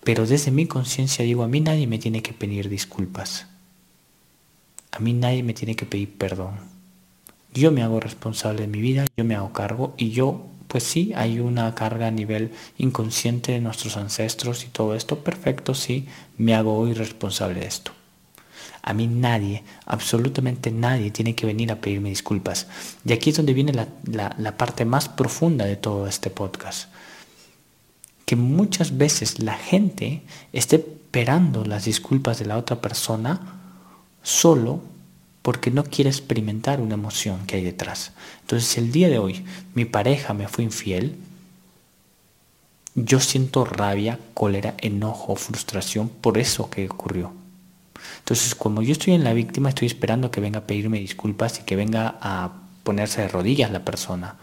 Pero 0.03 0.27
desde 0.27 0.51
mi 0.51 0.67
conciencia 0.67 1.25
digo, 1.25 1.45
a 1.45 1.49
mí 1.49 1.61
nadie 1.61 1.87
me 1.87 2.01
tiene 2.01 2.21
que 2.21 2.33
pedir 2.33 2.69
disculpas. 2.69 3.47
A 4.91 4.99
mí 4.99 5.13
nadie 5.13 5.45
me 5.45 5.55
tiene 5.55 5.77
que 5.77 5.87
pedir 5.87 6.19
perdón. 6.19 6.55
Yo 7.53 7.71
me 7.71 7.85
hago 7.85 8.01
responsable 8.01 8.63
de 8.63 8.69
mi 8.69 8.81
vida, 8.81 9.07
yo 9.17 9.25
me 9.25 9.37
hago 9.37 9.53
cargo 9.53 9.95
y 9.97 10.11
yo, 10.11 10.49
pues 10.75 10.83
sí, 10.83 11.13
hay 11.15 11.39
una 11.39 11.73
carga 11.73 12.09
a 12.09 12.11
nivel 12.11 12.51
inconsciente 12.79 13.53
de 13.53 13.61
nuestros 13.61 13.97
ancestros 13.97 14.65
y 14.65 14.67
todo 14.67 14.97
esto, 14.97 15.21
perfecto, 15.21 15.73
sí, 15.73 16.09
me 16.37 16.53
hago 16.53 16.77
hoy 16.77 16.95
responsable 16.95 17.61
de 17.61 17.67
esto. 17.69 17.93
A 18.83 18.93
mí 18.93 19.07
nadie, 19.07 19.63
absolutamente 19.87 20.73
nadie 20.73 21.13
tiene 21.13 21.37
que 21.37 21.47
venir 21.47 21.71
a 21.71 21.81
pedirme 21.81 22.09
disculpas. 22.09 22.67
Y 23.05 23.13
aquí 23.13 23.31
es 23.31 23.37
donde 23.37 23.55
viene 23.55 23.73
la, 23.73 24.57
parte 24.57 24.85
más 24.85 25.09
profunda 25.09 25.65
de 25.65 25.77
todo 25.77 26.09
este 26.09 26.29
podcast. 26.29 26.89
Que 28.27 28.35
muchas 28.35 28.99
veces 28.99 29.39
la 29.39 29.55
gente 29.55 30.23
esté 30.53 30.75
esperando 30.75 31.65
las 31.65 31.85
disculpas 31.85 32.41
de 32.41 32.47
la 32.47 32.59
otra 32.59 32.81
persona 32.81 33.61
solo 34.25 34.83
porque 35.45 35.71
no 35.71 35.85
quiere 35.85 36.09
experimentar 36.09 36.81
una 36.81 36.95
emoción 36.95 37.45
que 37.47 37.57
hay 37.57 37.63
detrás. 37.63 38.13
Entonces, 38.41 38.67
si 38.67 38.81
el 38.81 38.91
día 38.93 39.11
de 39.11 39.19
hoy 39.19 39.45
mi 39.75 39.85
pareja 39.85 40.33
me 40.33 40.49
fue 40.49 40.65
infiel, 40.65 41.17
yo 42.95 43.21
siento 43.21 43.67
rabia, 43.67 44.19
cólera, 44.33 44.73
enojo, 44.79 45.37
frustración 45.37 46.09
por 46.09 46.39
eso 46.39 46.71
que 46.71 46.89
ocurrió. 46.89 47.35
Entonces, 48.21 48.55
como 48.55 48.81
yo 48.81 48.93
estoy 48.93 49.13
en 49.13 49.23
la 49.23 49.35
víctima, 49.35 49.69
estoy 49.69 49.87
esperando 49.87 50.31
que 50.31 50.41
venga 50.41 50.61
a 50.61 50.67
pedirme 50.67 50.99
disculpas 50.99 51.61
y 51.61 51.65
que 51.65 51.77
venga 51.77 52.17
a 52.23 52.53
ponerse 52.83 53.21
de 53.21 53.29
rodillas 53.29 53.71
la 53.71 53.85
persona. 53.85 54.37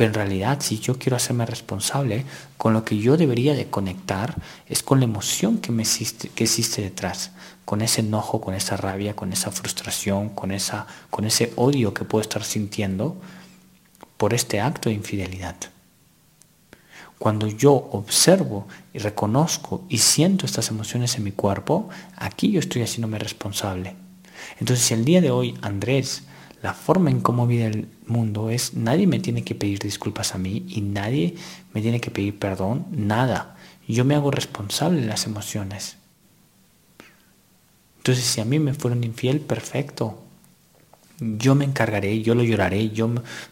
Pero 0.00 0.08
en 0.08 0.14
realidad, 0.14 0.60
si 0.62 0.78
yo 0.78 0.98
quiero 0.98 1.16
hacerme 1.16 1.44
responsable, 1.44 2.24
con 2.56 2.72
lo 2.72 2.86
que 2.86 2.96
yo 2.96 3.18
debería 3.18 3.52
de 3.52 3.68
conectar 3.68 4.34
es 4.66 4.82
con 4.82 4.98
la 4.98 5.04
emoción 5.04 5.58
que, 5.58 5.72
me 5.72 5.82
existe, 5.82 6.30
que 6.30 6.44
existe 6.44 6.80
detrás, 6.80 7.32
con 7.66 7.82
ese 7.82 8.00
enojo, 8.00 8.40
con 8.40 8.54
esa 8.54 8.78
rabia, 8.78 9.14
con 9.14 9.30
esa 9.30 9.50
frustración, 9.50 10.30
con, 10.30 10.52
esa, 10.52 10.86
con 11.10 11.26
ese 11.26 11.52
odio 11.56 11.92
que 11.92 12.06
puedo 12.06 12.22
estar 12.22 12.44
sintiendo 12.44 13.14
por 14.16 14.32
este 14.32 14.62
acto 14.62 14.88
de 14.88 14.94
infidelidad. 14.94 15.56
Cuando 17.18 17.46
yo 17.46 17.74
observo 17.74 18.66
y 18.94 19.00
reconozco 19.00 19.84
y 19.90 19.98
siento 19.98 20.46
estas 20.46 20.70
emociones 20.70 21.14
en 21.16 21.24
mi 21.24 21.32
cuerpo, 21.32 21.90
aquí 22.16 22.50
yo 22.50 22.60
estoy 22.60 22.80
haciéndome 22.80 23.18
responsable. 23.18 23.96
Entonces, 24.60 24.82
si 24.82 24.94
el 24.94 25.04
día 25.04 25.20
de 25.20 25.30
hoy, 25.30 25.58
Andrés, 25.60 26.22
la 26.62 26.74
forma 26.74 27.10
en 27.10 27.20
cómo 27.20 27.46
vive 27.46 27.66
el 27.66 27.88
mundo 28.06 28.50
es, 28.50 28.74
nadie 28.74 29.06
me 29.06 29.18
tiene 29.18 29.44
que 29.44 29.54
pedir 29.54 29.78
disculpas 29.78 30.34
a 30.34 30.38
mí 30.38 30.64
y 30.68 30.82
nadie 30.82 31.36
me 31.72 31.80
tiene 31.80 32.00
que 32.00 32.10
pedir 32.10 32.38
perdón, 32.38 32.86
nada. 32.90 33.56
Yo 33.88 34.04
me 34.04 34.14
hago 34.14 34.30
responsable 34.30 35.00
de 35.00 35.06
las 35.06 35.26
emociones. 35.26 35.96
Entonces, 37.98 38.24
si 38.24 38.40
a 38.40 38.44
mí 38.44 38.58
me 38.58 38.74
fueron 38.74 39.04
infiel, 39.04 39.40
perfecto. 39.40 40.22
Yo 41.18 41.54
me 41.54 41.64
encargaré, 41.64 42.22
yo 42.22 42.34
lo 42.34 42.42
lloraré, 42.42 42.90
yo 42.90 43.08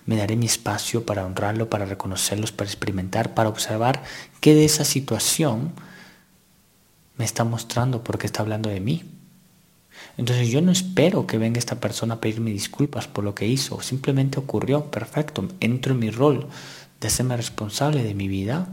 me 0.07 0.17
daré 0.17 0.37
mi 0.37 0.47
espacio 0.47 1.05
para 1.05 1.27
honrarlo, 1.27 1.69
para 1.69 1.85
reconocerlos, 1.85 2.53
para 2.53 2.71
experimentar, 2.71 3.35
para 3.35 3.51
observar 3.51 4.03
qué 4.41 4.55
de 4.55 4.65
esa 4.65 4.85
situación 4.85 5.73
me 7.19 7.25
está 7.25 7.45
mostrando 7.45 8.03
porque 8.03 8.27
está 8.27 8.43
hablando 8.43 8.71
de 8.71 8.81
mí. 8.81 9.05
Entonces 10.17 10.49
yo 10.49 10.61
no 10.61 10.73
espero 10.73 11.27
que 11.27 11.39
venga 11.39 11.59
esta 11.59 11.81
persona 11.81 12.15
a 12.15 12.21
pedirme 12.21 12.51
disculpas 12.51 13.07
por 13.07 13.25
lo 13.25 13.35
que 13.35 13.47
hizo, 13.47 13.81
simplemente 13.81 14.39
ocurrió, 14.39 14.91
perfecto, 14.91 15.49
entro 15.61 15.93
en 15.93 16.01
mi 16.01 16.11
rol 16.11 16.49
de 17.01 17.09
hacerme 17.09 17.37
responsable 17.37 18.03
de 18.03 18.15
mi 18.15 18.29
vida, 18.29 18.69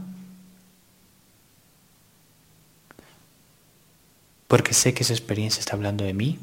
porque 4.48 4.74
sé 4.74 4.94
que 4.94 5.02
esa 5.02 5.12
experiencia 5.12 5.60
está 5.60 5.74
hablando 5.74 6.04
de 6.04 6.14
mí, 6.14 6.38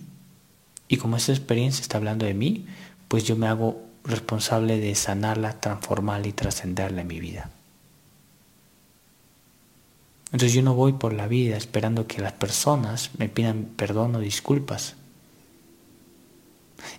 y 0.87 0.97
como 0.97 1.17
esa 1.17 1.31
experiencia 1.31 1.81
está 1.81 1.97
hablando 1.97 2.25
de 2.25 2.33
mí, 2.33 2.65
pues 3.07 3.23
yo 3.23 3.35
me 3.35 3.47
hago 3.47 3.81
responsable 4.03 4.79
de 4.79 4.95
sanarla, 4.95 5.59
transformarla 5.59 6.27
y 6.27 6.33
trascenderla 6.33 7.01
en 7.01 7.07
mi 7.07 7.19
vida. 7.19 7.49
Entonces 10.33 10.53
yo 10.53 10.63
no 10.63 10.73
voy 10.73 10.93
por 10.93 11.13
la 11.13 11.27
vida 11.27 11.55
esperando 11.55 12.07
que 12.07 12.19
las 12.19 12.33
personas 12.33 13.11
me 13.19 13.29
pidan 13.29 13.65
perdón 13.75 14.15
o 14.15 14.19
disculpas. 14.19 14.95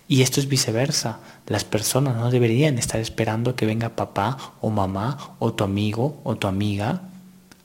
Y 0.07 0.21
esto 0.21 0.39
es 0.39 0.47
viceversa. 0.47 1.19
Las 1.45 1.65
personas 1.65 2.15
no 2.15 2.31
deberían 2.31 2.77
estar 2.77 3.01
esperando 3.01 3.57
que 3.57 3.65
venga 3.65 3.97
papá 3.97 4.55
o 4.61 4.69
mamá 4.69 5.35
o 5.39 5.53
tu 5.53 5.65
amigo 5.65 6.21
o 6.23 6.37
tu 6.37 6.47
amiga 6.47 7.09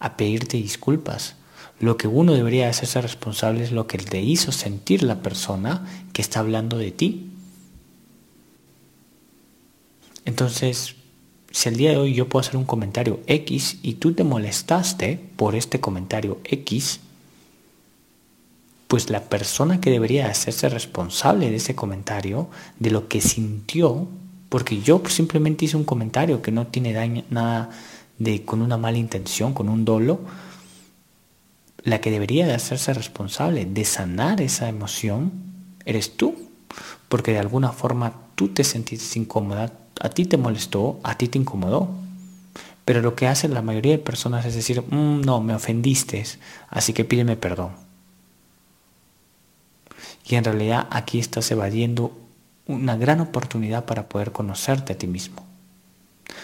a 0.00 0.16
pedirte 0.16 0.56
disculpas. 0.56 1.36
Lo 1.78 1.96
que 1.96 2.08
uno 2.08 2.34
debería 2.34 2.68
hacerse 2.68 3.00
responsable 3.00 3.62
es 3.62 3.70
lo 3.70 3.86
que 3.86 3.98
te 3.98 4.20
hizo 4.20 4.50
sentir 4.50 5.04
la 5.04 5.22
persona 5.22 5.86
que 6.12 6.20
está 6.20 6.40
hablando 6.40 6.78
de 6.78 6.90
ti. 6.90 7.30
Entonces, 10.24 10.96
si 11.50 11.68
el 11.68 11.76
día 11.76 11.90
de 11.90 11.96
hoy 11.96 12.14
yo 12.14 12.28
puedo 12.28 12.40
hacer 12.40 12.56
un 12.56 12.64
comentario 12.64 13.20
X 13.26 13.78
y 13.82 13.94
tú 13.94 14.12
te 14.12 14.24
molestaste 14.24 15.18
por 15.36 15.54
este 15.54 15.80
comentario 15.80 16.38
X, 16.44 17.00
pues 18.86 19.10
la 19.10 19.24
persona 19.24 19.80
que 19.80 19.90
debería 19.90 20.28
hacerse 20.28 20.68
responsable 20.68 21.50
de 21.50 21.56
ese 21.56 21.74
comentario, 21.74 22.48
de 22.78 22.90
lo 22.90 23.08
que 23.08 23.20
sintió, 23.20 24.08
porque 24.48 24.80
yo 24.80 25.00
simplemente 25.08 25.64
hice 25.64 25.76
un 25.76 25.84
comentario 25.84 26.42
que 26.42 26.50
no 26.50 26.66
tiene 26.66 26.92
daño, 26.92 27.24
nada 27.30 27.70
de 28.18 28.44
con 28.44 28.62
una 28.62 28.76
mala 28.76 28.98
intención, 28.98 29.54
con 29.54 29.68
un 29.68 29.84
dolo, 29.84 30.20
la 31.82 32.00
que 32.00 32.10
debería 32.10 32.46
de 32.46 32.54
hacerse 32.54 32.92
responsable 32.92 33.64
de 33.64 33.84
sanar 33.84 34.40
esa 34.40 34.68
emoción 34.68 35.32
eres 35.84 36.16
tú, 36.16 36.34
porque 37.08 37.32
de 37.32 37.38
alguna 37.38 37.72
forma 37.72 38.12
tú 38.34 38.48
te 38.48 38.64
sentiste 38.64 39.18
incómoda, 39.18 39.72
a 40.00 40.08
ti 40.08 40.24
te 40.24 40.36
molestó, 40.36 40.98
a 41.04 41.16
ti 41.16 41.28
te 41.28 41.38
incomodó. 41.38 41.88
Pero 42.84 43.02
lo 43.02 43.14
que 43.14 43.28
hacen 43.28 43.54
la 43.54 43.62
mayoría 43.62 43.92
de 43.92 43.98
personas 43.98 44.44
es 44.46 44.54
decir, 44.54 44.82
mm, 44.82 45.20
no, 45.20 45.40
me 45.40 45.54
ofendiste, 45.54 46.24
así 46.68 46.92
que 46.92 47.04
pídeme 47.04 47.36
perdón. 47.36 47.70
Y 50.26 50.34
en 50.34 50.44
realidad 50.44 50.88
aquí 50.90 51.18
estás 51.18 51.50
evadiendo 51.50 52.16
una 52.66 52.96
gran 52.96 53.20
oportunidad 53.20 53.84
para 53.84 54.08
poder 54.08 54.32
conocerte 54.32 54.94
a 54.94 54.98
ti 54.98 55.06
mismo. 55.06 55.44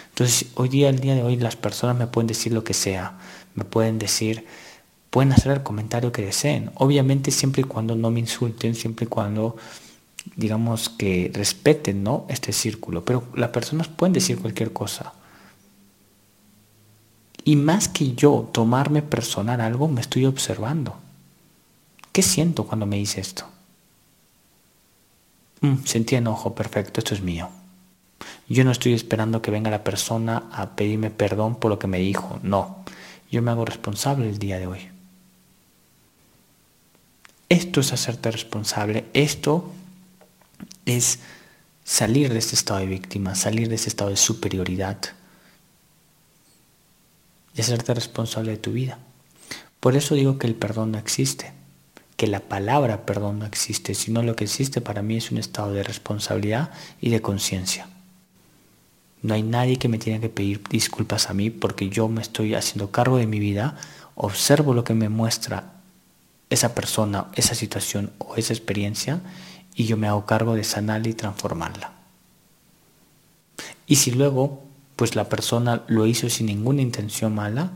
Entonces, 0.09 0.47
hoy 0.55 0.69
día, 0.69 0.89
el 0.89 0.99
día 0.99 1.15
de 1.15 1.23
hoy, 1.23 1.37
las 1.37 1.55
personas 1.55 1.97
me 1.97 2.07
pueden 2.07 2.27
decir 2.27 2.51
lo 2.53 2.63
que 2.63 2.73
sea. 2.73 3.17
Me 3.55 3.63
pueden 3.63 3.99
decir, 3.99 4.45
pueden 5.09 5.31
hacer 5.31 5.51
el 5.51 5.63
comentario 5.63 6.11
que 6.11 6.21
deseen. 6.21 6.71
Obviamente 6.75 7.31
siempre 7.31 7.61
y 7.61 7.65
cuando 7.65 7.95
no 7.95 8.11
me 8.11 8.19
insulten, 8.19 8.75
siempre 8.75 9.05
y 9.05 9.09
cuando 9.09 9.55
digamos 10.35 10.89
que 10.89 11.31
respeten 11.33 12.03
¿no? 12.03 12.25
este 12.29 12.51
círculo. 12.51 13.03
Pero 13.05 13.23
las 13.35 13.49
personas 13.49 13.87
pueden 13.87 14.13
decir 14.13 14.37
cualquier 14.39 14.73
cosa. 14.73 15.13
Y 17.43 17.55
más 17.55 17.87
que 17.87 18.13
yo 18.13 18.49
tomarme 18.51 19.01
personal 19.01 19.61
algo, 19.61 19.87
me 19.87 20.01
estoy 20.01 20.25
observando. 20.25 20.97
¿Qué 22.11 22.21
siento 22.21 22.65
cuando 22.65 22.85
me 22.85 22.97
dice 22.97 23.21
esto? 23.21 23.45
Mm, 25.61 25.85
sentí 25.85 26.15
enojo, 26.15 26.53
perfecto, 26.55 26.99
esto 26.99 27.13
es 27.13 27.21
mío. 27.21 27.49
Yo 28.49 28.63
no 28.63 28.71
estoy 28.71 28.93
esperando 28.93 29.41
que 29.41 29.51
venga 29.51 29.71
la 29.71 29.83
persona 29.83 30.43
a 30.51 30.75
pedirme 30.75 31.09
perdón 31.09 31.55
por 31.55 31.69
lo 31.69 31.79
que 31.79 31.87
me 31.87 31.99
dijo, 31.99 32.39
no. 32.43 32.83
Yo 33.31 33.41
me 33.41 33.51
hago 33.51 33.65
responsable 33.65 34.29
el 34.29 34.39
día 34.39 34.59
de 34.59 34.67
hoy. 34.67 34.89
Esto 37.49 37.79
es 37.79 37.93
hacerte 37.93 38.29
responsable, 38.31 39.05
esto 39.13 39.71
es 40.85 41.19
salir 41.83 42.31
de 42.33 42.39
este 42.39 42.55
estado 42.55 42.79
de 42.79 42.85
víctima, 42.85 43.35
salir 43.35 43.69
de 43.69 43.75
ese 43.75 43.89
estado 43.89 44.09
de 44.09 44.17
superioridad 44.17 44.97
y 47.55 47.61
hacerte 47.61 47.93
responsable 47.93 48.51
de 48.51 48.57
tu 48.57 48.71
vida. 48.71 48.99
Por 49.79 49.95
eso 49.95 50.15
digo 50.15 50.37
que 50.37 50.47
el 50.47 50.55
perdón 50.55 50.91
no 50.91 50.97
existe, 50.97 51.53
que 52.15 52.27
la 52.27 52.41
palabra 52.41 53.05
perdón 53.05 53.39
no 53.39 53.45
existe, 53.45 53.93
sino 53.95 54.23
lo 54.23 54.35
que 54.35 54.43
existe 54.43 54.81
para 54.81 55.01
mí 55.01 55.17
es 55.17 55.31
un 55.31 55.37
estado 55.37 55.71
de 55.71 55.83
responsabilidad 55.83 56.71
y 56.99 57.09
de 57.09 57.21
conciencia. 57.21 57.87
No 59.21 59.33
hay 59.33 59.43
nadie 59.43 59.77
que 59.77 59.87
me 59.87 59.97
tiene 59.97 60.19
que 60.19 60.29
pedir 60.29 60.61
disculpas 60.69 61.29
a 61.29 61.33
mí 61.33 61.49
porque 61.49 61.89
yo 61.89 62.07
me 62.07 62.21
estoy 62.21 62.53
haciendo 62.53 62.91
cargo 62.91 63.17
de 63.17 63.27
mi 63.27 63.39
vida, 63.39 63.75
observo 64.15 64.73
lo 64.73 64.83
que 64.83 64.93
me 64.93 65.09
muestra 65.09 65.73
esa 66.49 66.75
persona, 66.75 67.27
esa 67.33 67.55
situación 67.55 68.11
o 68.19 68.35
esa 68.35 68.53
experiencia 68.53 69.21
y 69.77 69.85
yo 69.85 69.95
me 69.95 70.07
hago 70.07 70.25
cargo 70.25 70.55
de 70.55 70.63
sanarla 70.65 71.07
y 71.07 71.13
transformarla. 71.13 71.93
Y 73.85 73.97
si 73.97 74.11
luego, 74.11 74.63
pues 74.95 75.15
la 75.15 75.29
persona 75.29 75.83
lo 75.87 76.07
hizo 76.07 76.29
sin 76.29 76.47
ninguna 76.47 76.81
intención 76.81 77.33
mala, 77.33 77.71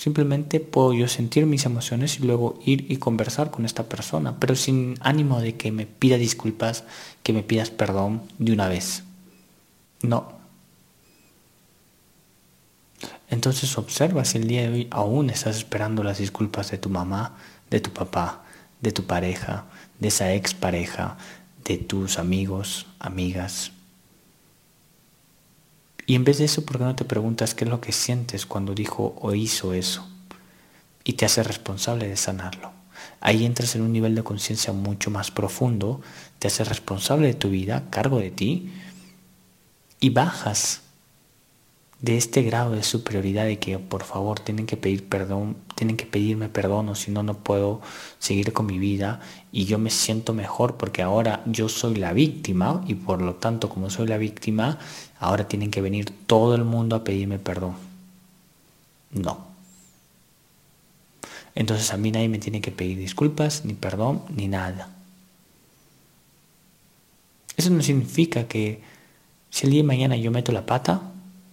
Simplemente 0.00 0.60
puedo 0.60 0.94
yo 0.94 1.08
sentir 1.08 1.44
mis 1.44 1.66
emociones 1.66 2.18
y 2.18 2.22
luego 2.22 2.58
ir 2.64 2.90
y 2.90 2.96
conversar 2.96 3.50
con 3.50 3.66
esta 3.66 3.82
persona, 3.82 4.40
pero 4.40 4.56
sin 4.56 4.94
ánimo 5.02 5.42
de 5.42 5.58
que 5.58 5.72
me 5.72 5.84
pida 5.84 6.16
disculpas, 6.16 6.84
que 7.22 7.34
me 7.34 7.42
pidas 7.42 7.68
perdón 7.68 8.22
de 8.38 8.54
una 8.54 8.66
vez. 8.66 9.02
No. 10.00 10.32
Entonces 13.28 13.76
observa 13.76 14.24
si 14.24 14.38
el 14.38 14.48
día 14.48 14.62
de 14.62 14.68
hoy 14.70 14.88
aún 14.90 15.28
estás 15.28 15.58
esperando 15.58 16.02
las 16.02 16.16
disculpas 16.16 16.70
de 16.70 16.78
tu 16.78 16.88
mamá, 16.88 17.36
de 17.68 17.80
tu 17.80 17.90
papá, 17.90 18.42
de 18.80 18.92
tu 18.92 19.06
pareja, 19.06 19.66
de 19.98 20.08
esa 20.08 20.32
expareja, 20.34 21.16
de 21.64 21.78
tus 21.78 22.18
amigos, 22.18 22.86
amigas, 22.98 23.72
y 26.10 26.16
en 26.16 26.24
vez 26.24 26.38
de 26.38 26.46
eso, 26.46 26.64
¿por 26.64 26.78
qué 26.78 26.82
no 26.82 26.96
te 26.96 27.04
preguntas 27.04 27.54
qué 27.54 27.62
es 27.62 27.70
lo 27.70 27.80
que 27.80 27.92
sientes 27.92 28.44
cuando 28.44 28.74
dijo 28.74 29.14
o 29.20 29.32
hizo 29.32 29.74
eso? 29.74 30.08
Y 31.04 31.12
te 31.12 31.24
hace 31.24 31.44
responsable 31.44 32.08
de 32.08 32.16
sanarlo. 32.16 32.72
Ahí 33.20 33.44
entras 33.44 33.76
en 33.76 33.82
un 33.82 33.92
nivel 33.92 34.16
de 34.16 34.24
conciencia 34.24 34.72
mucho 34.72 35.12
más 35.12 35.30
profundo, 35.30 36.00
te 36.40 36.48
haces 36.48 36.66
responsable 36.66 37.28
de 37.28 37.34
tu 37.34 37.50
vida, 37.50 37.84
cargo 37.90 38.18
de 38.18 38.32
ti, 38.32 38.72
y 40.00 40.10
bajas 40.10 40.80
de 42.02 42.16
este 42.16 42.42
grado 42.42 42.72
de 42.72 42.82
superioridad 42.82 43.44
de 43.44 43.58
que 43.58 43.78
por 43.78 44.04
favor 44.04 44.40
tienen 44.40 44.66
que 44.66 44.76
pedir 44.76 45.06
perdón, 45.06 45.56
tienen 45.74 45.96
que 45.96 46.06
pedirme 46.06 46.48
perdón 46.48 46.88
o 46.88 46.94
si 46.94 47.10
no 47.10 47.22
no 47.22 47.34
puedo 47.34 47.82
seguir 48.18 48.52
con 48.52 48.66
mi 48.66 48.78
vida 48.78 49.20
y 49.52 49.66
yo 49.66 49.78
me 49.78 49.90
siento 49.90 50.32
mejor 50.32 50.76
porque 50.76 51.02
ahora 51.02 51.42
yo 51.44 51.68
soy 51.68 51.96
la 51.96 52.12
víctima 52.12 52.82
y 52.86 52.94
por 52.94 53.20
lo 53.20 53.34
tanto 53.34 53.68
como 53.68 53.90
soy 53.90 54.06
la 54.06 54.16
víctima 54.16 54.78
ahora 55.18 55.46
tienen 55.46 55.70
que 55.70 55.82
venir 55.82 56.10
todo 56.26 56.54
el 56.54 56.64
mundo 56.64 56.96
a 56.96 57.04
pedirme 57.04 57.38
perdón. 57.38 57.74
No. 59.12 59.50
Entonces 61.54 61.92
a 61.92 61.96
mí 61.96 62.10
nadie 62.10 62.28
me 62.28 62.38
tiene 62.38 62.60
que 62.60 62.70
pedir 62.70 62.96
disculpas, 62.96 63.64
ni 63.64 63.74
perdón, 63.74 64.22
ni 64.34 64.48
nada. 64.48 64.88
Eso 67.56 67.70
no 67.70 67.82
significa 67.82 68.46
que 68.46 68.80
si 69.50 69.66
el 69.66 69.72
día 69.72 69.82
de 69.82 69.86
mañana 69.86 70.16
yo 70.16 70.30
meto 70.30 70.52
la 70.52 70.64
pata, 70.64 71.09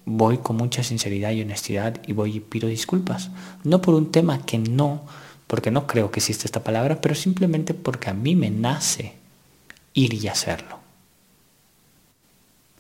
voy 0.10 0.38
con 0.38 0.56
mucha 0.56 0.84
sinceridad 0.84 1.32
y 1.32 1.42
honestidad 1.42 2.02
y 2.08 2.14
voy 2.14 2.38
y 2.38 2.40
pido 2.40 2.70
disculpas. 2.70 3.30
No 3.66 3.82
por 3.82 3.94
un 3.94 4.10
tema 4.10 4.46
que 4.46 4.58
no, 4.58 5.02
porque 5.48 5.70
no 5.70 5.86
creo 5.86 6.12
que 6.12 6.22
exista 6.22 6.46
esta 6.46 6.64
palabra, 6.64 7.02
pero 7.02 7.14
simplemente 7.14 7.74
porque 7.74 8.10
a 8.10 8.14
mí 8.14 8.34
me 8.34 8.50
nace 8.50 9.16
ir 9.94 10.14
y 10.14 10.30
hacerlo. 10.30 10.80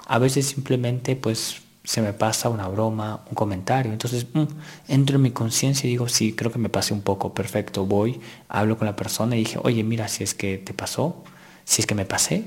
A 0.05 0.19
veces 0.19 0.45
simplemente 0.47 1.17
pues 1.17 1.57
se 1.83 2.01
me 2.01 2.13
pasa 2.13 2.47
una 2.47 2.69
broma, 2.69 3.25
un 3.29 3.35
comentario, 3.35 3.91
entonces 3.91 4.25
mm, 4.33 4.43
entro 4.87 5.17
en 5.17 5.21
mi 5.21 5.31
conciencia 5.31 5.85
y 5.85 5.91
digo, 5.91 6.07
sí, 6.07 6.31
creo 6.33 6.51
que 6.51 6.59
me 6.59 6.69
pasé 6.69 6.93
un 6.93 7.01
poco, 7.01 7.33
perfecto, 7.33 7.85
voy, 7.85 8.21
hablo 8.47 8.77
con 8.77 8.85
la 8.87 8.95
persona 8.95 9.35
y 9.35 9.39
dije, 9.39 9.59
oye, 9.63 9.83
mira, 9.83 10.07
si 10.07 10.23
es 10.23 10.33
que 10.33 10.57
te 10.57 10.73
pasó, 10.73 11.23
si 11.65 11.81
es 11.81 11.87
que 11.87 11.95
me 11.95 12.05
pasé, 12.05 12.45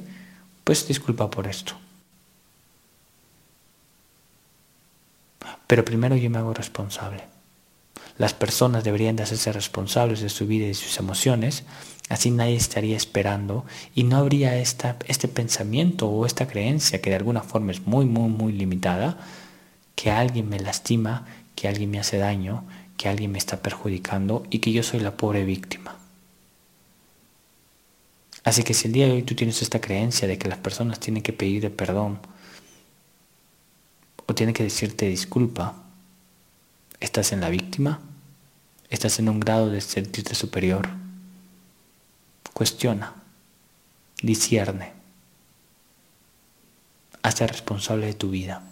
pues 0.65 0.89
disculpa 0.89 1.31
por 1.31 1.47
esto. 1.47 1.75
Pero 5.71 5.85
primero 5.85 6.17
yo 6.17 6.29
me 6.31 6.39
hago 6.39 6.53
responsable. 6.53 7.23
Las 8.19 8.35
personas 8.35 8.83
deberían 8.83 9.15
de 9.15 9.23
hacerse 9.23 9.53
responsables 9.53 10.19
de 10.21 10.29
su 10.29 10.49
vida 10.49 10.65
y 10.65 10.71
de 10.71 10.75
sus 10.75 10.99
emociones, 10.99 11.63
así 12.09 12.33
nadie 12.33 12.57
estaría 12.57 12.97
esperando 12.97 13.65
y 13.95 14.03
no 14.03 14.17
habría 14.17 14.57
esta, 14.57 14.97
este 15.07 15.29
pensamiento 15.29 16.09
o 16.09 16.27
esta 16.27 16.49
creencia 16.49 17.01
que 17.01 17.11
de 17.11 17.17
alguna 17.17 17.43
forma 17.43 17.71
es 17.71 17.87
muy, 17.87 18.05
muy, 18.05 18.29
muy 18.29 18.53
limitada, 18.53 19.17
que 19.95 20.11
alguien 20.11 20.49
me 20.49 20.59
lastima, 20.59 21.25
que 21.55 21.69
alguien 21.69 21.93
me 21.93 22.01
hace 22.01 22.19
daño, 22.19 22.65
que 22.97 23.09
alguien 23.09 23.31
me 23.31 23.39
está 23.39 23.63
perjudicando 23.63 24.43
y 24.51 24.59
que 24.59 24.73
yo 24.73 24.83
soy 24.83 24.99
la 24.99 25.17
pobre 25.17 25.45
víctima. 25.45 25.97
Así 28.43 28.65
que 28.65 28.75
si 28.75 28.89
el 28.89 28.93
día 28.93 29.07
de 29.07 29.13
hoy 29.13 29.23
tú 29.23 29.37
tienes 29.37 29.63
esta 29.63 29.81
creencia 29.81 30.27
de 30.27 30.37
que 30.37 30.49
las 30.49 30.59
personas 30.59 30.99
tienen 30.99 31.23
que 31.23 31.33
pedir 31.33 31.73
perdón, 31.77 32.19
tiene 34.41 34.55
que 34.55 34.63
decirte 34.63 35.07
disculpa, 35.07 35.75
estás 36.99 37.33
en 37.33 37.43
la 37.43 37.51
víctima, 37.51 38.01
estás 38.89 39.19
en 39.19 39.29
un 39.29 39.39
grado 39.39 39.69
de 39.69 39.83
sentirte 39.83 40.35
superior. 40.35 40.89
Cuestiona, 42.55 43.13
discierne, 44.23 44.95
hazte 47.21 47.47
responsable 47.49 48.07
de 48.07 48.15
tu 48.15 48.31
vida, 48.31 48.63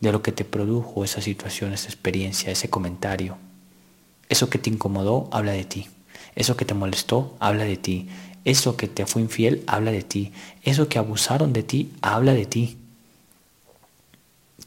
de 0.00 0.12
lo 0.12 0.20
que 0.20 0.32
te 0.32 0.44
produjo 0.44 1.02
esa 1.02 1.22
situación, 1.22 1.72
esa 1.72 1.88
experiencia, 1.88 2.52
ese 2.52 2.68
comentario. 2.68 3.38
Eso 4.28 4.50
que 4.50 4.58
te 4.58 4.68
incomodó, 4.68 5.30
habla 5.32 5.52
de 5.52 5.64
ti. 5.64 5.88
Eso 6.34 6.58
que 6.58 6.66
te 6.66 6.74
molestó, 6.74 7.34
habla 7.40 7.64
de 7.64 7.78
ti. 7.78 8.10
Eso 8.44 8.76
que 8.76 8.86
te 8.86 9.06
fue 9.06 9.22
infiel, 9.22 9.64
habla 9.66 9.92
de 9.92 10.02
ti. 10.02 10.30
Eso 10.62 10.90
que 10.90 10.98
abusaron 10.98 11.54
de 11.54 11.62
ti, 11.62 11.90
habla 12.02 12.34
de 12.34 12.44
ti. 12.44 12.76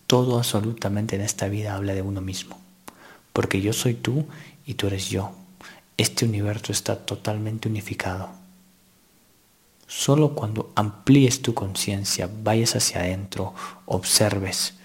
Todo 0.07 0.37
absolutamente 0.37 1.15
en 1.15 1.21
esta 1.21 1.47
vida 1.47 1.73
habla 1.73 1.95
de 1.95 2.03
uno 2.03 2.21
mismo, 2.21 2.59
porque 3.33 3.61
yo 3.61 3.73
soy 3.73 3.95
tú 3.95 4.27
y 4.65 4.75
tú 4.75 4.87
eres 4.87 5.09
yo. 5.09 5.31
Este 5.97 6.25
universo 6.25 6.71
está 6.71 7.05
totalmente 7.05 7.67
unificado. 7.67 8.29
Solo 9.87 10.35
cuando 10.35 10.71
amplíes 10.75 11.41
tu 11.41 11.55
conciencia, 11.55 12.29
vayas 12.43 12.75
hacia 12.75 12.99
adentro, 12.99 13.55
observes, 13.85 14.75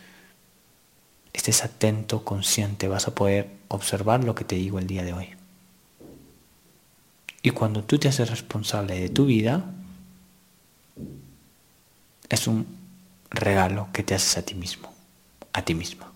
estés 1.35 1.65
atento, 1.65 2.25
consciente, 2.25 2.89
vas 2.89 3.07
a 3.07 3.15
poder 3.15 3.51
observar 3.69 4.25
lo 4.25 4.35
que 4.35 4.45
te 4.45 4.57
digo 4.57 4.79
el 4.79 4.87
día 4.87 5.03
de 5.03 5.13
hoy. 5.13 5.29
Y 7.43 7.51
cuando 7.51 7.83
tú 7.85 7.99
te 7.99 8.09
haces 8.09 8.31
responsable 8.31 8.99
de 8.99 9.09
tu 9.11 9.27
vida, 9.27 9.65
es 12.29 12.47
un 12.47 12.67
regalo 13.31 13.89
que 13.93 14.03
te 14.03 14.15
haces 14.15 14.39
a 14.39 14.43
ti 14.43 14.55
mismo 14.55 15.00
a 15.53 15.63
ti 15.63 15.75
misma. 15.75 16.10